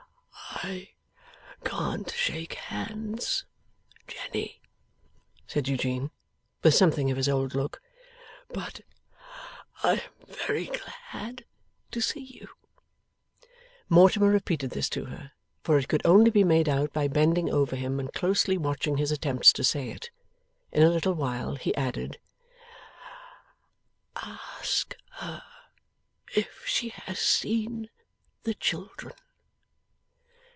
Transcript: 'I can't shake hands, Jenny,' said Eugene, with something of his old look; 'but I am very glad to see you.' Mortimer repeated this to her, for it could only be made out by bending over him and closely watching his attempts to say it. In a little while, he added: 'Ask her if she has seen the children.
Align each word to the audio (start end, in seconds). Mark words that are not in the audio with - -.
'I 0.63 0.89
can't 1.63 2.11
shake 2.11 2.53
hands, 2.53 3.45
Jenny,' 4.07 4.61
said 5.47 5.67
Eugene, 5.67 6.11
with 6.61 6.75
something 6.75 7.09
of 7.09 7.17
his 7.17 7.29
old 7.29 7.55
look; 7.55 7.81
'but 8.49 8.81
I 9.81 9.93
am 10.21 10.27
very 10.27 10.65
glad 10.65 11.45
to 11.91 12.01
see 12.01 12.19
you.' 12.23 12.49
Mortimer 13.89 14.27
repeated 14.29 14.69
this 14.71 14.89
to 14.89 15.05
her, 15.05 15.31
for 15.63 15.79
it 15.79 15.87
could 15.87 16.03
only 16.05 16.29
be 16.29 16.43
made 16.43 16.69
out 16.69 16.93
by 16.93 17.07
bending 17.07 17.49
over 17.51 17.75
him 17.75 17.99
and 17.99 18.13
closely 18.13 18.57
watching 18.57 18.97
his 18.97 19.11
attempts 19.11 19.51
to 19.53 19.63
say 19.63 19.89
it. 19.89 20.11
In 20.71 20.83
a 20.83 20.89
little 20.89 21.13
while, 21.13 21.55
he 21.55 21.73
added: 21.75 22.19
'Ask 24.17 24.95
her 25.13 25.41
if 26.35 26.63
she 26.67 26.89
has 26.89 27.19
seen 27.19 27.89
the 28.43 28.53
children. 28.53 29.13